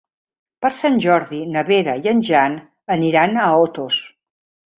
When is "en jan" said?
2.13-2.57